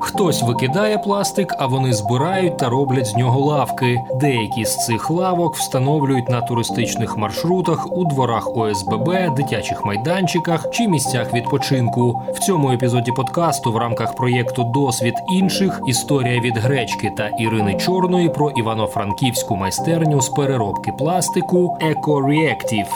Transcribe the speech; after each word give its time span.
Хтось 0.00 0.42
викидає 0.42 0.98
пластик, 0.98 1.54
а 1.58 1.66
вони 1.66 1.92
збирають 1.92 2.56
та 2.58 2.68
роблять 2.68 3.06
з 3.06 3.16
нього 3.16 3.40
лавки. 3.40 4.00
Деякі 4.20 4.64
з 4.64 4.76
цих 4.86 5.10
лавок 5.10 5.56
встановлюють 5.56 6.28
на 6.28 6.40
туристичних 6.40 7.16
маршрутах 7.16 7.92
у 7.92 8.04
дворах 8.04 8.56
ОСББ, 8.56 9.34
дитячих 9.36 9.84
майданчиках 9.84 10.70
чи 10.70 10.88
місцях 10.88 11.34
відпочинку. 11.34 12.22
В 12.34 12.38
цьому 12.38 12.72
епізоді 12.72 13.12
подкасту 13.12 13.72
в 13.72 13.76
рамках 13.76 14.14
проєкту 14.14 14.64
Досвід 14.64 15.14
інших 15.32 15.80
історія 15.88 16.40
від 16.40 16.56
гречки 16.56 17.12
та 17.16 17.28
Ірини 17.28 17.74
Чорної 17.74 18.28
про 18.28 18.50
івано-франківську 18.50 19.56
майстерню 19.56 20.20
з 20.20 20.28
переробки 20.28 20.92
пластику 20.92 21.78
«Еко-Реактів». 21.80 22.86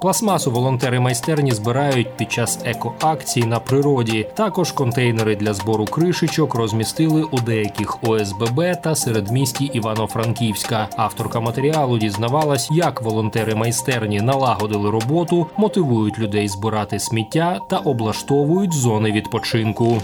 Пластмасу 0.00 0.50
волонтери 0.50 1.00
майстерні 1.00 1.52
збирають 1.52 2.16
під 2.16 2.32
час 2.32 2.58
екоакцій 2.64 3.44
на 3.44 3.60
природі. 3.60 4.28
Також 4.34 4.72
контейнери 4.72 5.36
для 5.36 5.54
збору 5.54 5.84
кришечок 5.84 6.54
розмістили 6.54 7.22
у 7.22 7.40
деяких 7.40 7.98
ОСББ 8.02 8.62
та 8.82 8.94
середмісті 8.94 9.64
Івано-Франківська. 9.64 10.88
Авторка 10.96 11.40
матеріалу 11.40 11.98
дізнавалась, 11.98 12.68
як 12.70 13.02
волонтери 13.02 13.54
майстерні 13.54 14.20
налагодили 14.20 14.90
роботу, 14.90 15.46
мотивують 15.56 16.18
людей 16.18 16.48
збирати 16.48 16.98
сміття 16.98 17.60
та 17.68 17.76
облаштовують 17.76 18.72
зони 18.72 19.12
відпочинку. 19.12 20.02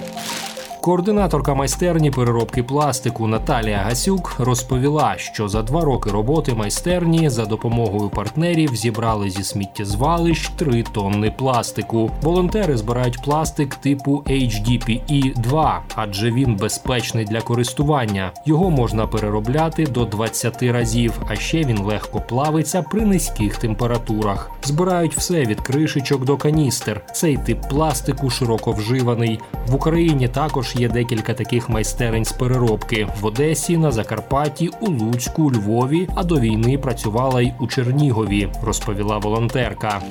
Координаторка 0.85 1.55
майстерні 1.55 2.11
переробки 2.11 2.63
пластику 2.63 3.27
Наталія 3.27 3.77
Гасюк 3.79 4.35
розповіла, 4.39 5.15
що 5.17 5.49
за 5.49 5.63
два 5.63 5.85
роки 5.85 6.11
роботи 6.11 6.55
майстерні 6.55 7.31
за 7.31 7.45
допомогою 7.45 8.11
партнерів 8.11 8.77
зібрали 8.77 9.31
зі 9.31 9.45
сміттєзвалищ 9.45 10.49
3 10.49 10.83
тонни 10.83 11.31
пластику. 11.39 12.11
Волонтери 12.23 12.77
збирають 12.77 13.23
пластик 13.23 13.75
типу 13.75 14.23
HDPE 14.27 15.41
2 15.41 15.83
адже 15.95 16.31
він 16.31 16.57
безпечний 16.57 17.25
для 17.25 17.41
користування. 17.41 18.33
Його 18.47 18.71
можна 18.71 19.07
переробляти 19.07 19.87
до 19.87 20.05
20 20.05 20.63
разів, 20.63 21.13
а 21.29 21.37
ще 21.37 21.65
він 21.65 21.79
легко 21.79 22.21
плавиться 22.21 22.83
при 22.83 23.01
низьких 23.01 23.57
температурах. 23.57 24.51
Збирають 24.63 25.17
все 25.17 25.45
від 25.45 25.61
кришечок 25.61 26.25
до 26.25 26.37
каністер. 26.37 27.07
Цей 27.13 27.37
тип 27.37 27.69
пластику 27.71 28.31
широко 28.31 28.73
вживаний 28.73 29.41
в 29.67 29.75
Україні. 29.75 30.29
Також 30.29 30.74
є 30.77 30.89
декілька 30.89 31.35
таких 31.35 31.69
майстерень 31.69 32.25
з 32.25 32.33
переробки 32.33 33.09
в 33.21 33.27
Одесі, 33.27 33.77
на 33.77 33.93
Закарпатті, 33.93 34.71
у 34.81 34.87
Луцьку, 34.91 35.53
Львові. 35.53 36.09
А 36.15 36.25
до 36.25 36.41
війни 36.41 36.79
працювала 36.79 37.43
й 37.43 37.53
у 37.61 37.67
Чернігові, 37.67 38.49
розповіла 38.63 39.19
волонтерка. 39.19 40.03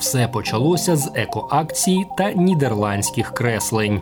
Все 0.00 0.28
почалося 0.28 0.96
з 0.96 1.10
екоакції 1.14 2.06
та 2.18 2.32
нідерландських 2.32 3.34
креслень. 3.34 4.00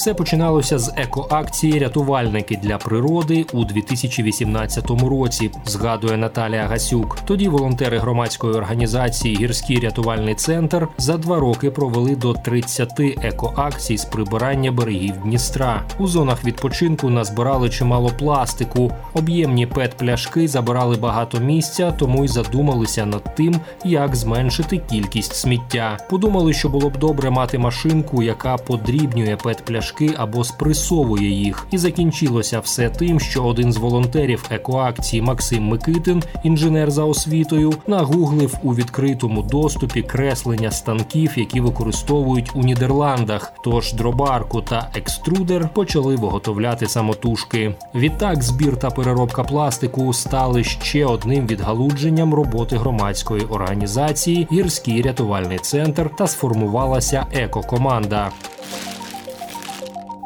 Все 0.00 0.14
починалося 0.14 0.78
з 0.78 0.92
екоакції 0.96 1.78
Рятувальники 1.78 2.56
для 2.62 2.78
природи 2.78 3.46
у 3.52 3.64
2018 3.64 4.90
році. 4.90 5.50
Згадує 5.64 6.16
Наталія 6.16 6.66
Гасюк. 6.66 7.18
Тоді 7.24 7.48
волонтери 7.48 7.98
громадської 7.98 8.54
організації 8.54 9.36
Гірський 9.36 9.80
рятувальний 9.80 10.34
центр 10.34 10.88
за 10.98 11.16
два 11.16 11.40
роки 11.40 11.70
провели 11.70 12.16
до 12.16 12.32
30 12.32 13.00
екоакцій 13.00 13.96
з 13.96 14.04
прибирання 14.04 14.72
берегів 14.72 15.16
Дністра. 15.16 15.82
У 15.98 16.06
зонах 16.06 16.44
відпочинку 16.44 17.10
назбирали 17.10 17.70
чимало 17.70 18.08
пластику. 18.18 18.92
Об'ємні 19.14 19.66
пет-пляшки 19.66 20.48
забирали 20.48 20.96
багато 20.96 21.40
місця, 21.40 21.92
тому 21.92 22.24
й 22.24 22.28
задумалися 22.28 23.06
над 23.06 23.34
тим, 23.34 23.60
як 23.84 24.16
зменшити 24.16 24.78
кількість 24.78 25.34
сміття. 25.34 25.98
Подумали, 26.10 26.52
що 26.52 26.68
було 26.68 26.90
б 26.90 26.96
добре 26.96 27.30
мати 27.30 27.58
машинку, 27.58 28.22
яка 28.22 28.56
подрібнює 28.56 29.36
пет-пляшки 29.36 29.89
пляшки 29.90 30.14
або 30.18 30.44
спресовує 30.44 31.30
їх. 31.30 31.66
І 31.70 31.78
закінчилося 31.78 32.60
все 32.60 32.88
тим, 32.88 33.20
що 33.20 33.44
один 33.44 33.72
з 33.72 33.76
волонтерів 33.76 34.44
екоакції 34.50 35.22
Максим 35.22 35.64
Микитин, 35.64 36.22
інженер 36.44 36.90
за 36.90 37.04
освітою, 37.04 37.72
нагуглив 37.86 38.54
у 38.62 38.74
відкритому 38.74 39.42
доступі 39.42 40.02
креслення 40.02 40.70
станків, 40.70 41.32
які 41.36 41.60
використовують 41.60 42.50
у 42.54 42.60
Нідерландах. 42.60 43.52
Тож 43.64 43.92
дробарку 43.92 44.62
та 44.62 44.90
екструдер 44.94 45.68
почали 45.68 46.16
виготовляти 46.16 46.86
самотужки. 46.86 47.74
Відтак 47.94 48.42
збір 48.42 48.76
та 48.76 48.90
переробка 48.90 49.44
пластику 49.44 50.12
стали 50.12 50.64
ще 50.64 51.06
одним 51.06 51.46
відгалудженням 51.46 52.34
роботи 52.34 52.76
громадської 52.76 53.42
організації 53.42 54.48
Гірський 54.52 55.02
рятувальний 55.02 55.58
центр 55.58 56.10
та 56.18 56.26
сформувалася 56.26 57.26
екокоманда 57.32 58.30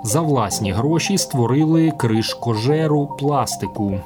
за 0.04 0.20
власні 0.20 0.72
гроші 0.72 1.18
створили 1.18 1.90
кришкожеру 1.90 3.06
пластику. 3.06 4.00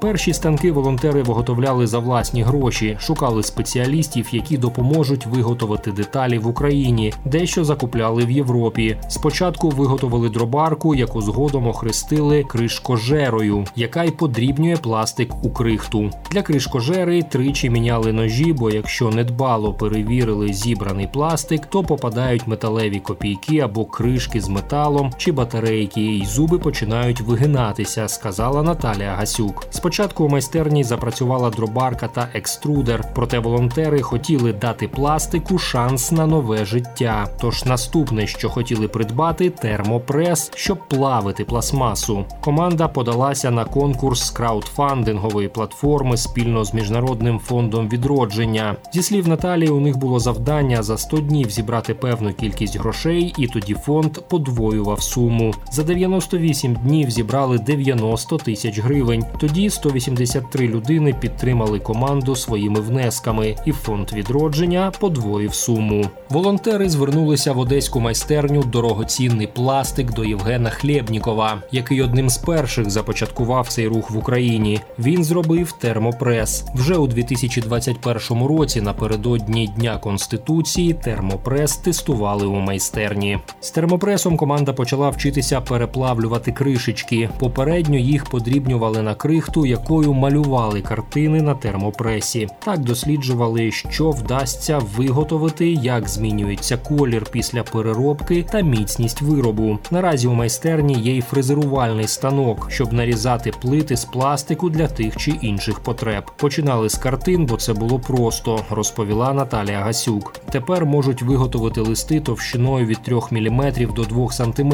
Перші 0.00 0.32
станки 0.32 0.72
волонтери 0.72 1.22
виготовляли 1.22 1.86
за 1.86 1.98
власні 1.98 2.42
гроші, 2.42 2.96
шукали 3.00 3.42
спеціалістів, 3.42 4.28
які 4.32 4.58
допоможуть 4.58 5.26
виготовити 5.26 5.92
деталі 5.92 6.38
в 6.38 6.46
Україні, 6.46 7.12
дещо 7.24 7.64
закупляли 7.64 8.24
в 8.24 8.30
Європі. 8.30 8.96
Спочатку 9.08 9.68
виготовили 9.68 10.28
дробарку, 10.28 10.94
яку 10.94 11.22
згодом 11.22 11.66
охрестили 11.66 12.44
кришкожерою, 12.44 13.64
яка 13.76 14.04
й 14.04 14.10
подрібнює 14.10 14.76
пластик 14.76 15.44
у 15.44 15.50
крихту. 15.50 16.10
Для 16.30 16.42
кришкожери 16.42 17.22
тричі 17.22 17.70
міняли 17.70 18.12
ножі, 18.12 18.52
бо 18.52 18.70
якщо 18.70 19.10
недбало 19.10 19.74
перевірили 19.74 20.52
зібраний 20.52 21.08
пластик, 21.12 21.66
то 21.66 21.82
попадають 21.82 22.46
металеві 22.46 22.98
копійки 22.98 23.58
або 23.58 23.84
кришки 23.84 24.40
з 24.40 24.48
металом 24.48 25.12
чи 25.16 25.32
батарейки, 25.32 26.16
і 26.16 26.24
зуби 26.24 26.58
починають 26.58 27.20
вигинатися, 27.20 28.08
сказала 28.08 28.62
Наталія 28.62 29.14
Гасюк. 29.14 29.66
Спочатку 29.86 30.24
у 30.24 30.28
майстерні 30.28 30.84
запрацювала 30.84 31.50
дробарка 31.50 32.08
та 32.08 32.28
екструдер, 32.34 33.04
проте 33.14 33.38
волонтери 33.38 34.02
хотіли 34.02 34.52
дати 34.52 34.88
пластику 34.88 35.58
шанс 35.58 36.12
на 36.12 36.26
нове 36.26 36.64
життя. 36.64 37.26
Тож 37.40 37.64
наступне, 37.64 38.26
що 38.26 38.48
хотіли 38.48 38.88
придбати, 38.88 39.50
термопрес, 39.50 40.52
щоб 40.54 40.88
плавити 40.88 41.44
пластмасу. 41.44 42.24
Команда 42.40 42.88
подалася 42.88 43.50
на 43.50 43.64
конкурс 43.64 44.26
з 44.26 44.30
краудфандингової 44.30 45.48
платформи 45.48 46.16
спільно 46.16 46.64
з 46.64 46.74
міжнародним 46.74 47.38
фондом 47.38 47.88
відродження. 47.88 48.76
Зі 48.92 49.02
слів 49.02 49.28
Наталії, 49.28 49.70
у 49.70 49.80
них 49.80 49.96
було 49.96 50.18
завдання 50.18 50.82
за 50.82 50.98
100 50.98 51.16
днів 51.16 51.50
зібрати 51.50 51.94
певну 51.94 52.32
кількість 52.32 52.78
грошей, 52.78 53.34
і 53.38 53.46
тоді 53.46 53.74
фонд 53.74 54.18
подвоював 54.28 55.02
суму. 55.02 55.54
За 55.72 55.82
98 55.82 56.74
днів 56.74 57.10
зібрали 57.10 57.58
90 57.58 58.36
тисяч 58.36 58.78
гривень. 58.78 59.24
Тоді 59.38 59.70
183 59.76 60.68
людини 60.68 61.14
підтримали 61.20 61.78
команду 61.78 62.36
своїми 62.36 62.80
внесками, 62.80 63.56
і 63.66 63.72
фонд 63.72 64.12
відродження 64.12 64.92
подвоїв 65.00 65.54
суму. 65.54 66.04
Волонтери 66.30 66.88
звернулися 66.88 67.52
в 67.52 67.58
одеську 67.58 68.00
майстерню 68.00 68.62
дорогоцінний 68.62 69.46
пластик 69.46 70.14
до 70.14 70.24
Євгена 70.24 70.70
Хлєбнікова, 70.70 71.62
який 71.72 72.02
одним 72.02 72.30
з 72.30 72.38
перших 72.38 72.90
започаткував 72.90 73.68
цей 73.68 73.86
рух 73.86 74.10
в 74.10 74.18
Україні. 74.18 74.80
Він 74.98 75.24
зробив 75.24 75.72
термопрес 75.72 76.64
вже 76.74 76.94
у 76.94 77.06
2021 77.06 78.46
році. 78.46 78.80
Напередодні 78.80 79.66
дня 79.66 79.98
конституції 79.98 80.94
термопрес 80.94 81.76
тестували 81.76 82.46
у 82.46 82.54
майстерні. 82.54 83.38
З 83.60 83.70
термопресом 83.70 84.36
команда 84.36 84.72
почала 84.72 85.10
вчитися 85.10 85.60
переплавлювати 85.60 86.52
кришечки. 86.52 87.30
Попередньо 87.38 87.98
їх 87.98 88.24
подрібнювали 88.24 89.02
на 89.02 89.14
крихту 89.14 89.65
якою 89.66 90.14
малювали 90.14 90.80
картини 90.80 91.42
на 91.42 91.54
термопресі. 91.54 92.48
Так 92.64 92.78
досліджували, 92.78 93.72
що 93.72 94.10
вдасться 94.10 94.78
виготовити, 94.96 95.68
як 95.70 96.08
змінюється 96.08 96.76
колір 96.76 97.26
після 97.30 97.62
переробки 97.62 98.46
та 98.52 98.60
міцність 98.60 99.22
виробу. 99.22 99.78
Наразі 99.90 100.28
у 100.28 100.32
майстерні 100.32 100.94
є 100.94 101.16
й 101.16 101.20
фрезерувальний 101.20 102.08
станок, 102.08 102.66
щоб 102.70 102.92
нарізати 102.92 103.52
плити 103.62 103.96
з 103.96 104.04
пластику 104.04 104.70
для 104.70 104.88
тих 104.88 105.16
чи 105.16 105.30
інших 105.30 105.80
потреб. 105.80 106.24
Починали 106.36 106.88
з 106.88 106.94
картин, 106.94 107.46
бо 107.46 107.56
це 107.56 107.72
було 107.72 107.98
просто, 107.98 108.64
розповіла 108.70 109.32
Наталія 109.32 109.80
Гасюк. 109.80 110.32
Тепер 110.50 110.86
можуть 110.86 111.22
виготовити 111.22 111.80
листи 111.80 112.20
товщиною 112.20 112.86
від 112.86 113.02
3 113.02 113.16
мм 113.30 113.72
до 113.96 114.02
2 114.02 114.32
см 114.32 114.72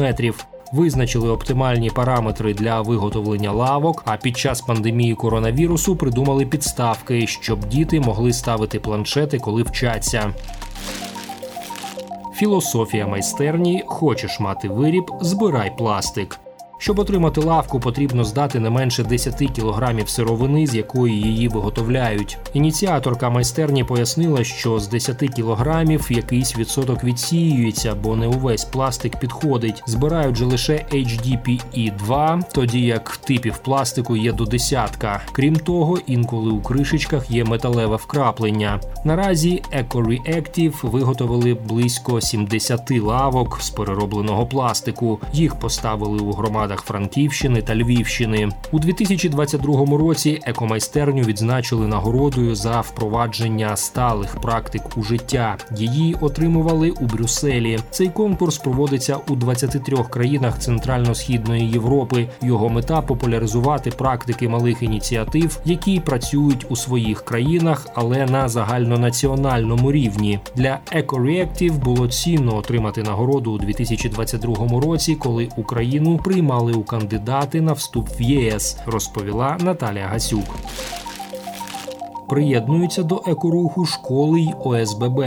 визначили 0.73 1.29
оптимальні 1.29 1.89
параметри 1.89 2.53
для 2.53 2.81
виготовлення 2.81 3.51
лавок. 3.51 4.03
А 4.05 4.17
під 4.17 4.37
час 4.37 4.61
пандемії 4.61 5.15
коронавірусу 5.15 5.95
придумали 5.95 6.45
підставки, 6.45 7.27
щоб 7.27 7.65
діти 7.65 7.99
могли 7.99 8.33
ставити 8.33 8.79
планшети, 8.79 9.39
коли 9.39 9.63
вчаться. 9.63 10.33
Філософія 12.35 13.07
майстерні: 13.07 13.83
хочеш 13.87 14.39
мати 14.39 14.69
виріб, 14.69 15.11
збирай 15.21 15.77
пластик. 15.77 16.39
Щоб 16.83 16.99
отримати 16.99 17.41
лавку, 17.41 17.79
потрібно 17.79 18.23
здати 18.23 18.59
не 18.59 18.69
менше 18.69 19.03
10 19.03 19.35
кілограмів 19.35 20.09
сировини, 20.09 20.67
з 20.67 20.75
якої 20.75 21.21
її 21.21 21.47
виготовляють. 21.47 22.37
Ініціаторка 22.53 23.29
майстерні 23.29 23.83
пояснила, 23.83 24.43
що 24.43 24.79
з 24.79 24.87
10 24.87 25.17
кілограмів 25.35 26.07
якийсь 26.09 26.57
відсоток 26.57 27.03
відсіюється, 27.03 27.95
бо 27.95 28.15
не 28.15 28.27
увесь 28.27 28.65
пластик 28.65 29.19
підходить. 29.19 29.83
Збирають 29.87 30.35
же 30.35 30.45
лише 30.45 30.73
HDPE 30.73 31.97
2 31.97 32.39
тоді 32.53 32.81
як 32.81 33.17
типів 33.17 33.57
пластику 33.57 34.15
є 34.15 34.31
до 34.31 34.45
десятка. 34.45 35.21
Крім 35.31 35.55
того, 35.55 35.97
інколи 36.07 36.51
у 36.51 36.61
кришечках 36.61 37.31
є 37.31 37.43
металеве 37.43 37.95
вкраплення. 37.95 38.79
Наразі 39.05 39.63
EcoReactive 39.77 40.89
виготовили 40.89 41.53
близько 41.53 42.21
70 42.21 42.91
лавок 42.91 43.61
з 43.61 43.69
переробленого 43.69 44.45
пластику. 44.45 45.19
Їх 45.33 45.55
поставили 45.55 46.19
у 46.19 46.31
громадах 46.31 46.72
Франківщини 46.81 47.61
та 47.61 47.75
Львівщини. 47.75 48.49
У 48.71 48.79
2022 48.79 49.97
році 49.97 50.39
екомайстерню 50.43 51.23
відзначили 51.23 51.87
нагородою 51.87 52.55
за 52.55 52.81
впровадження 52.81 53.75
сталих 53.75 54.35
практик 54.41 54.81
у 54.97 55.03
життя. 55.03 55.57
Її 55.77 56.15
отримували 56.21 56.89
у 56.89 57.05
Брюсселі. 57.05 57.79
Цей 57.91 58.09
конкурс 58.09 58.57
проводиться 58.57 59.17
у 59.29 59.35
23 59.35 59.97
країнах 59.97 60.59
Центрально-східної 60.59 61.71
Європи. 61.71 62.27
Його 62.41 62.69
мета 62.69 63.01
популяризувати 63.01 63.89
практики 63.91 64.49
малих 64.49 64.83
ініціатив, 64.83 65.59
які 65.65 65.99
працюють 65.99 66.65
у 66.69 66.75
своїх 66.75 67.21
країнах, 67.21 67.87
але 67.93 68.25
на 68.25 68.49
загальнонаціональному 68.49 69.91
рівні. 69.91 70.39
Для 70.55 70.79
EcoReactive 70.95 71.77
було 71.77 72.07
цінно 72.07 72.57
отримати 72.57 73.03
нагороду 73.03 73.51
у 73.51 73.57
2022 73.57 74.81
році, 74.81 75.15
коли 75.15 75.49
Україну 75.57 76.17
приймали 76.17 76.62
у 76.71 76.83
кандидати 76.83 77.61
на 77.61 77.73
вступ 77.73 78.09
в 78.19 78.21
ЄС, 78.21 78.77
розповіла 78.85 79.57
Наталія 79.59 80.07
Гасюк. 80.07 80.55
Приєднуються 82.29 83.03
до 83.03 83.23
екоруху 83.27 83.85
школи 83.85 84.41
й 84.41 84.53
ОСББ. 84.59 85.23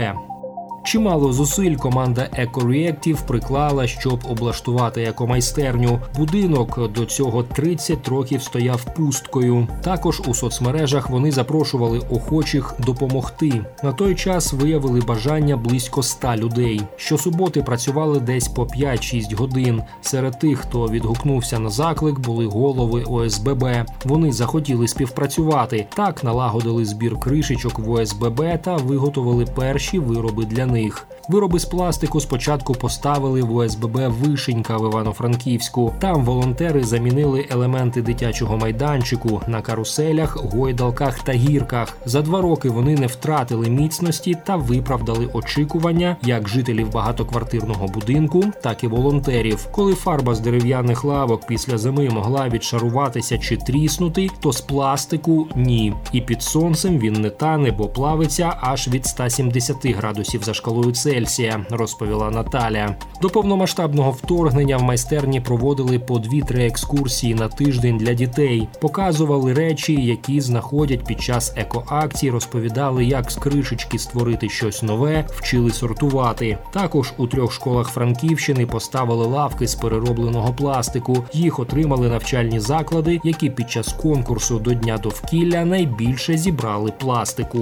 Чимало 0.87 1.33
зусиль 1.33 1.75
команда 1.75 2.29
EcoReactive 2.39 3.25
приклала, 3.27 3.87
щоб 3.87 4.19
облаштувати 4.29 5.03
екомайстерню. 5.03 5.99
Будинок 6.15 6.91
до 6.91 7.05
цього 7.05 7.43
30 7.43 8.07
років 8.07 8.43
стояв 8.43 8.93
пусткою. 8.95 9.67
Також 9.83 10.21
у 10.27 10.33
соцмережах 10.33 11.09
вони 11.09 11.31
запрошували 11.31 11.99
охочих 11.99 12.75
допомогти. 12.79 13.65
На 13.83 13.91
той 13.91 14.15
час 14.15 14.53
виявили 14.53 15.01
бажання 15.01 15.57
близько 15.57 16.03
100 16.03 16.35
людей. 16.35 16.81
Щосуботи 16.95 17.63
працювали 17.63 18.19
десь 18.19 18.47
по 18.47 18.63
5-6 18.63 19.35
годин. 19.35 19.81
Серед 20.01 20.39
тих, 20.39 20.59
хто 20.59 20.87
відгукнувся 20.87 21.59
на 21.59 21.69
заклик, 21.69 22.19
були 22.19 22.45
голови 22.45 23.03
ОСББ. 23.03 23.65
Вони 24.05 24.31
захотіли 24.31 24.87
співпрацювати. 24.87 25.87
Так 25.95 26.23
налагодили 26.23 26.85
збір 26.85 27.19
кришечок 27.19 27.79
в 27.79 27.91
ОСББ 27.91 28.61
та 28.61 28.75
виготовили 28.75 29.45
перші 29.45 29.99
вироби 29.99 30.45
для 30.45 30.65
них 30.65 30.76
них. 30.77 31.07
Вироби 31.29 31.59
з 31.59 31.65
пластику 31.65 32.19
спочатку 32.19 32.73
поставили 32.73 33.41
в 33.41 33.55
ОСББ 33.55 33.97
Вишенька 33.97 34.77
в 34.77 34.89
Івано-Франківську. 34.89 35.93
Там 35.99 36.25
волонтери 36.25 36.83
замінили 36.83 37.45
елементи 37.49 38.01
дитячого 38.01 38.57
майданчику 38.57 39.41
на 39.47 39.61
каруселях, 39.61 40.37
гойдалках 40.37 41.19
та 41.19 41.31
гірках. 41.31 41.97
За 42.05 42.21
два 42.21 42.41
роки 42.41 42.69
вони 42.69 42.95
не 42.95 43.07
втратили 43.07 43.69
міцності 43.69 44.37
та 44.45 44.55
виправдали 44.55 45.29
очікування 45.33 46.17
як 46.21 46.49
жителів 46.49 46.91
багатоквартирного 46.91 47.87
будинку, 47.87 48.43
так 48.63 48.83
і 48.83 48.87
волонтерів. 48.87 49.67
Коли 49.71 49.93
фарба 49.93 50.35
з 50.35 50.39
дерев'яних 50.39 51.03
лавок 51.03 51.47
після 51.47 51.77
зими 51.77 52.09
могла 52.09 52.49
відшаруватися 52.49 53.37
чи 53.37 53.57
тріснути, 53.57 54.29
то 54.39 54.53
з 54.53 54.61
пластику 54.61 55.47
ні. 55.55 55.93
І 56.11 56.21
під 56.21 56.43
сонцем 56.43 56.99
він 56.99 57.13
не 57.13 57.29
тане, 57.29 57.71
бо 57.71 57.87
плавиться 57.87 58.53
аж 58.61 58.87
від 58.87 59.05
170 59.05 59.85
градусів 59.85 60.43
за 60.43 60.53
шкалою 60.53 60.66
Цельсія, 60.91 61.65
розповіла 61.69 62.31
Наталя. 62.31 62.95
До 63.21 63.29
повномасштабного 63.29 64.11
вторгнення 64.11 64.77
в 64.77 64.83
майстерні 64.83 65.41
проводили 65.41 65.99
по 65.99 66.19
дві-три 66.19 66.65
екскурсії 66.65 67.35
на 67.35 67.47
тиждень 67.47 67.97
для 67.97 68.13
дітей, 68.13 68.67
показували 68.81 69.53
речі, 69.53 69.93
які 69.93 70.41
знаходять 70.41 71.03
під 71.03 71.21
час 71.21 71.53
екоакцій, 71.55 72.29
розповідали, 72.29 73.05
як 73.05 73.31
з 73.31 73.35
кришечки 73.35 73.99
створити 73.99 74.49
щось 74.49 74.83
нове, 74.83 75.25
вчили 75.29 75.71
сортувати. 75.71 76.57
Також 76.73 77.13
у 77.17 77.27
трьох 77.27 77.53
школах 77.53 77.87
Франківщини 77.87 78.65
поставили 78.65 79.25
лавки 79.25 79.67
з 79.67 79.75
переробленого 79.75 80.53
пластику. 80.53 81.23
Їх 81.33 81.59
отримали 81.59 82.09
навчальні 82.09 82.59
заклади, 82.59 83.19
які 83.23 83.49
під 83.49 83.71
час 83.71 83.93
конкурсу 83.93 84.59
до 84.59 84.73
дня 84.73 84.97
довкілля 84.97 85.65
найбільше 85.65 86.37
зібрали 86.37 86.91
пластику. 86.91 87.59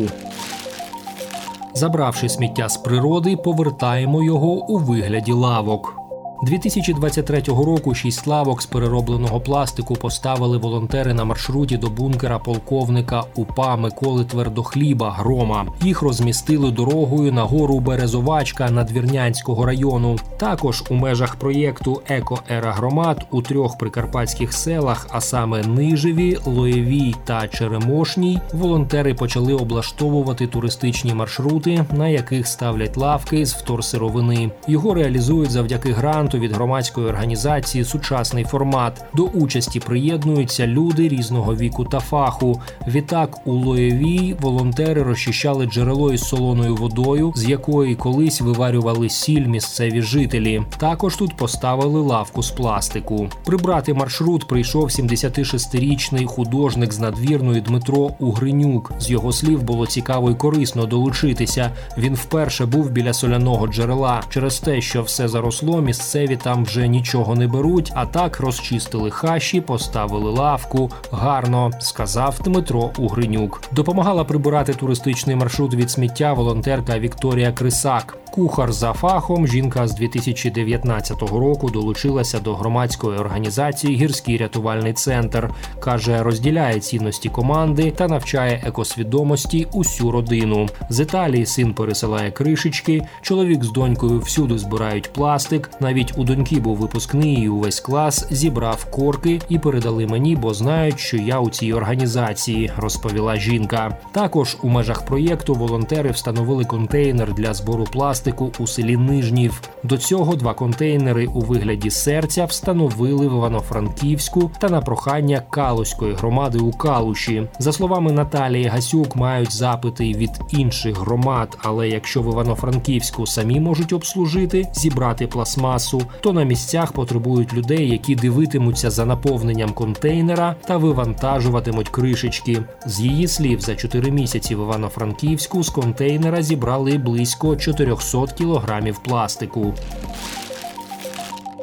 Забравши 1.75 2.29
сміття 2.29 2.69
з 2.69 2.77
природи, 2.77 3.37
повертаємо 3.37 4.23
його 4.23 4.47
у 4.47 4.77
вигляді 4.77 5.31
лавок. 5.31 6.04
2023 6.43 7.41
року 7.47 7.95
шість 7.95 8.27
лавок 8.27 8.61
з 8.61 8.65
переробленого 8.65 9.39
пластику 9.39 9.95
поставили 9.95 10.57
волонтери 10.57 11.13
на 11.13 11.25
маршруті 11.25 11.77
до 11.77 11.89
бункера 11.89 12.39
полковника 12.39 13.23
УПА 13.35 13.75
Миколи 13.75 14.25
Твердохліба 14.25 15.11
Грома. 15.11 15.65
Їх 15.81 16.01
розмістили 16.01 16.71
дорогою 16.71 17.33
на 17.33 17.43
гору 17.43 17.79
Березовачка 17.79 18.71
Надвірнянського 18.71 19.65
району. 19.65 20.15
Також 20.37 20.83
у 20.89 20.93
межах 20.93 21.35
проєкту 21.35 22.01
Еко-Ера 22.09 22.71
громад 22.71 23.25
у 23.31 23.41
трьох 23.41 23.77
прикарпатських 23.77 24.53
селах, 24.53 25.07
а 25.11 25.21
саме 25.21 25.61
Нижеві, 25.63 26.37
Лоєвій 26.45 27.15
та 27.25 27.47
Черемошній, 27.47 28.39
волонтери 28.53 29.13
почали 29.13 29.53
облаштовувати 29.53 30.47
туристичні 30.47 31.13
маршрути, 31.13 31.85
на 31.93 32.07
яких 32.07 32.47
ставлять 32.47 32.97
лавки 32.97 33.45
з 33.45 33.53
вторсировини. 33.53 34.51
Його 34.67 34.93
реалізують 34.93 35.51
завдяки 35.51 35.91
гранту 35.91 36.24
гранту 36.25 36.39
від 36.39 36.51
громадської 36.51 37.07
організації 37.07 37.85
Сучасний 37.85 38.43
формат. 38.43 39.05
До 39.13 39.23
участі 39.23 39.79
приєднуються 39.79 40.67
люди 40.67 41.07
різного 41.07 41.55
віку 41.55 41.85
та 41.85 41.99
фаху. 41.99 42.61
Відтак 42.87 43.47
у 43.47 43.51
Лоєвій 43.51 44.35
волонтери 44.41 45.03
розчищали 45.03 45.65
джерело 45.65 46.13
із 46.13 46.21
солоною 46.21 46.75
водою, 46.75 47.33
з 47.35 47.49
якої 47.49 47.95
колись 47.95 48.41
виварювали 48.41 49.09
сіль 49.09 49.45
місцеві 49.45 50.01
жителі. 50.01 50.61
Також 50.77 51.15
тут 51.15 51.37
поставили 51.37 52.01
лавку 52.01 52.43
з 52.43 52.51
пластику. 52.51 53.27
Прибрати 53.45 53.93
маршрут 53.93 54.47
прийшов 54.47 54.83
76-річний 54.83 56.25
художник 56.25 56.93
з 56.93 56.99
надвірної 56.99 57.61
Дмитро 57.61 58.11
Угринюк. 58.19 58.93
З 58.99 59.09
його 59.09 59.31
слів 59.31 59.63
було 59.63 59.87
цікаво 59.87 60.31
і 60.31 60.35
корисно 60.35 60.85
долучитися. 60.85 61.71
Він 61.97 62.15
вперше 62.15 62.65
був 62.65 62.89
біля 62.89 63.13
соляного 63.13 63.67
джерела 63.67 64.23
через 64.29 64.59
те, 64.59 64.81
що 64.81 65.01
все 65.01 65.27
заросло 65.27 65.81
місце 65.81 66.14
місцеві 66.15 66.37
там 66.43 66.65
вже 66.65 66.87
нічого 66.87 67.35
не 67.35 67.47
беруть, 67.47 67.91
а 67.95 68.05
так 68.05 68.39
розчистили 68.39 69.11
хащі, 69.11 69.61
поставили 69.61 70.31
лавку. 70.31 70.91
Гарно 71.11 71.71
сказав 71.79 72.39
Дмитро 72.45 72.91
Угринюк. 72.97 73.61
Допомагала 73.71 74.23
прибирати 74.23 74.73
туристичний 74.73 75.35
маршрут 75.35 75.73
від 75.73 75.91
сміття 75.91 76.33
волонтерка 76.33 76.99
Вікторія 76.99 77.51
Крисак. 77.51 78.17
Кухар 78.35 78.73
за 78.73 78.93
фахом 78.93 79.47
жінка 79.47 79.87
з 79.87 79.95
2019 79.95 81.21
року 81.21 81.69
долучилася 81.69 82.39
до 82.39 82.55
громадської 82.55 83.19
організації 83.19 83.95
Гірський 83.95 84.37
рятувальний 84.37 84.93
центр. 84.93 85.49
каже, 85.79 86.23
розділяє 86.23 86.79
цінності 86.79 87.29
команди 87.29 87.91
та 87.91 88.07
навчає 88.07 88.61
екосвідомості 88.65 89.67
усю 89.71 90.11
родину. 90.11 90.67
З 90.89 90.99
Італії 90.99 91.45
син 91.45 91.73
пересилає 91.73 92.31
кришечки. 92.31 93.01
Чоловік 93.21 93.63
з 93.63 93.71
донькою 93.71 94.19
всюди 94.19 94.57
збирають 94.57 95.13
пластик. 95.13 95.71
Навіть 95.79 96.13
у 96.17 96.23
доньки 96.23 96.59
був 96.59 96.77
випускний 96.77 97.33
і 97.33 97.49
увесь 97.49 97.79
клас 97.79 98.27
зібрав 98.31 98.85
корки 98.85 99.41
і 99.49 99.59
передали 99.59 100.07
мені, 100.07 100.35
бо 100.35 100.53
знають, 100.53 100.99
що 100.99 101.17
я 101.17 101.39
у 101.39 101.49
цій 101.49 101.73
організації, 101.73 102.71
розповіла 102.77 103.35
жінка. 103.35 103.97
Також 104.11 104.57
у 104.61 104.69
межах 104.69 105.05
проєкту 105.05 105.53
волонтери 105.53 106.11
встановили 106.11 106.65
контейнер 106.65 107.33
для 107.33 107.53
збору 107.53 107.83
пластику 107.83 108.24
пластику 108.25 108.63
у 108.63 108.67
селі 108.67 108.97
Нижнів. 108.97 109.61
До 109.83 109.97
цього 109.97 110.35
два 110.35 110.53
контейнери 110.53 111.27
у 111.27 111.39
вигляді 111.39 111.89
серця 111.89 112.45
встановили 112.45 113.27
в 113.27 113.31
Івано-Франківську 113.33 114.51
та 114.59 114.69
на 114.69 114.81
прохання 114.81 115.41
Калуської 115.49 116.13
громади 116.13 116.57
у 116.57 116.71
Калуші. 116.71 117.47
За 117.59 117.71
словами 117.71 118.11
Наталії 118.11 118.65
Гасюк, 118.65 119.15
мають 119.15 119.53
запити 119.53 120.03
від 120.03 120.29
інших 120.49 120.99
громад. 120.99 121.57
Але 121.61 121.89
якщо 121.89 122.21
в 122.21 122.31
Івано-Франківську 122.31 123.25
самі 123.25 123.59
можуть 123.59 123.93
обслужити, 123.93 124.67
зібрати 124.73 125.27
пластмасу, 125.27 126.01
то 126.21 126.33
на 126.33 126.43
місцях 126.43 126.91
потребують 126.91 127.53
людей, 127.53 127.89
які 127.89 128.15
дивитимуться 128.15 128.89
за 128.89 129.05
наповненням 129.05 129.69
контейнера 129.69 130.55
та 130.67 130.77
вивантажуватимуть 130.77 131.89
кришечки. 131.89 132.63
З 132.85 132.99
її 132.99 133.27
слів, 133.27 133.61
за 133.61 133.75
4 133.75 134.11
місяці 134.11 134.55
в 134.55 134.59
Івано-Франківську 134.59 135.63
з 135.63 135.69
контейнера 135.69 136.41
зібрали 136.41 136.97
близько 136.97 137.55
400 137.55 138.14
500 138.15 138.33
кілограмів 138.33 138.99
пластику. 138.99 139.73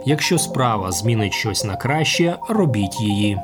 Якщо 0.07 0.39
справа 0.39 0.93
змінить 0.93 1.33
щось 1.33 1.65
на 1.65 1.77
краще, 1.77 2.39
робіть 2.49 3.01
її. 3.01 3.39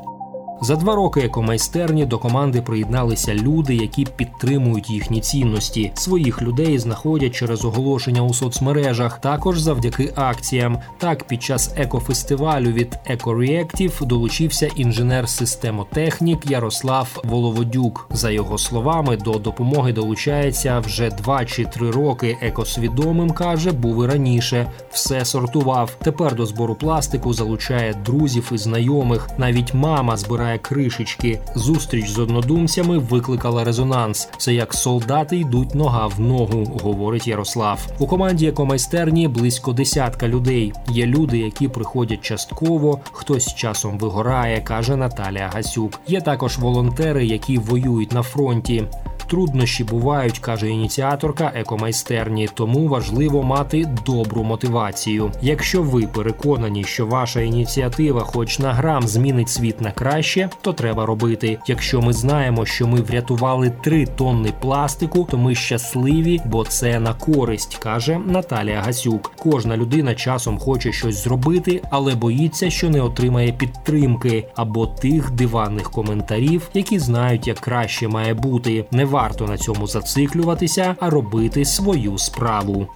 За 0.60 0.76
два 0.76 0.94
роки 0.94 1.20
екомайстерні 1.20 2.06
до 2.06 2.18
команди 2.18 2.62
приєдналися 2.62 3.34
люди, 3.34 3.74
які 3.74 4.04
підтримують 4.04 4.90
їхні 4.90 5.20
цінності. 5.20 5.92
Своїх 5.94 6.42
людей 6.42 6.78
знаходять 6.78 7.34
через 7.34 7.64
оголошення 7.64 8.22
у 8.22 8.34
соцмережах, 8.34 9.20
також 9.20 9.60
завдяки 9.60 10.12
акціям. 10.16 10.78
Так, 10.98 11.24
під 11.24 11.42
час 11.42 11.72
екофестивалю 11.76 12.70
від 12.70 12.98
EcoReactive 13.10 14.06
долучився 14.06 14.70
інженер-системотехнік 14.76 16.50
Ярослав 16.50 17.20
Воловодюк. 17.24 18.06
За 18.10 18.30
його 18.30 18.58
словами, 18.58 19.16
до 19.16 19.32
допомоги 19.32 19.92
долучається 19.92 20.78
вже 20.78 21.10
два 21.10 21.44
чи 21.44 21.64
три 21.64 21.90
роки. 21.90 22.38
Екосвідомим 22.42 23.30
каже, 23.30 23.72
був 23.72 24.04
і 24.04 24.06
раніше. 24.06 24.70
Все 24.90 25.24
сортував. 25.24 25.96
Тепер 26.02 26.34
до 26.34 26.46
збору 26.46 26.74
пластику 26.74 27.32
залучає 27.32 27.94
друзів 28.04 28.50
і 28.52 28.58
знайомих. 28.58 29.28
Навіть 29.38 29.74
мама 29.74 30.16
збирає 30.16 30.47
збирає 30.48 30.58
кришечки. 30.58 31.40
Зустріч 31.54 32.08
з 32.08 32.18
однодумцями 32.18 32.98
викликала 32.98 33.64
резонанс. 33.64 34.28
Це 34.36 34.54
як 34.54 34.74
солдати 34.74 35.36
йдуть 35.36 35.74
нога 35.74 36.06
в 36.06 36.20
ногу, 36.20 36.78
говорить 36.82 37.26
Ярослав. 37.26 37.86
У 37.98 38.06
команді 38.06 38.46
екомайстерні 38.46 39.28
близько 39.28 39.72
десятка 39.72 40.28
людей. 40.28 40.72
Є 40.90 41.06
люди, 41.06 41.38
які 41.38 41.68
приходять 41.68 42.20
частково, 42.20 43.00
хтось 43.12 43.54
часом 43.54 43.98
вигорає, 43.98 44.60
каже 44.60 44.96
Наталія 44.96 45.50
Гасюк. 45.54 46.00
Є 46.06 46.20
також 46.20 46.58
волонтери, 46.58 47.26
які 47.26 47.58
воюють 47.58 48.12
на 48.12 48.22
фронті. 48.22 48.84
Труднощі 49.28 49.84
бувають, 49.84 50.38
каже 50.38 50.68
ініціаторка 50.68 51.52
екомайстерні, 51.54 52.48
тому 52.54 52.88
важливо 52.88 53.42
мати 53.42 53.88
добру 54.06 54.44
мотивацію. 54.44 55.32
Якщо 55.42 55.82
ви 55.82 56.02
переконані, 56.06 56.84
що 56.84 57.06
ваша 57.06 57.40
ініціатива, 57.40 58.20
хоч 58.20 58.58
на 58.58 58.72
грам, 58.72 59.08
змінить 59.08 59.48
світ 59.48 59.80
на 59.80 59.90
краще, 59.90 60.50
то 60.60 60.72
треба 60.72 61.06
робити. 61.06 61.58
Якщо 61.66 62.00
ми 62.00 62.12
знаємо, 62.12 62.66
що 62.66 62.86
ми 62.86 63.00
врятували 63.00 63.72
3 63.82 64.06
тонни 64.06 64.52
пластику, 64.60 65.28
то 65.30 65.38
ми 65.38 65.54
щасливі, 65.54 66.40
бо 66.44 66.64
це 66.64 67.00
на 67.00 67.14
користь, 67.14 67.76
каже 67.76 68.18
Наталія 68.26 68.80
Гасюк. 68.80 69.32
Кожна 69.38 69.76
людина 69.76 70.14
часом 70.14 70.58
хоче 70.58 70.92
щось 70.92 71.24
зробити, 71.24 71.82
але 71.90 72.14
боїться, 72.14 72.70
що 72.70 72.90
не 72.90 73.00
отримає 73.00 73.52
підтримки 73.52 74.48
або 74.56 74.86
тих 74.86 75.30
диванних 75.30 75.90
коментарів, 75.90 76.70
які 76.74 76.98
знають, 76.98 77.46
як 77.46 77.58
краще 77.58 78.08
має 78.08 78.34
бути. 78.34 78.84
Не 78.90 79.04
варто 79.18 79.46
на 79.46 79.58
цьому 79.58 79.86
зациклюватися, 79.86 80.96
а 81.00 81.10
робити 81.10 81.64
свою 81.64 82.18
справу. 82.18 82.88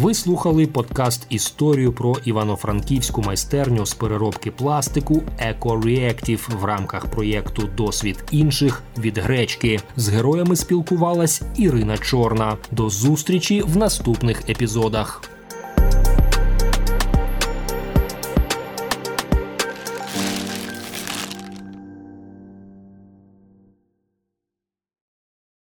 Ви 0.00 0.14
слухали 0.14 0.66
подкаст 0.66 1.26
Історію 1.28 1.92
про 1.92 2.16
івано-франківську 2.24 3.22
майстерню 3.22 3.86
з 3.86 3.94
переробки 3.94 4.50
пластику 4.50 5.22
EcoReactive 5.38 6.60
в 6.60 6.64
рамках 6.64 7.06
проєкту 7.06 7.62
Досвід 7.76 8.24
інших 8.30 8.82
від 8.98 9.18
гречки. 9.18 9.80
З 9.96 10.08
героями 10.08 10.56
спілкувалась 10.56 11.42
Ірина 11.56 11.98
Чорна. 11.98 12.56
До 12.70 12.88
зустрічі 12.88 13.62
в 13.66 13.76
наступних 13.76 14.48
епізодах. 14.48 15.29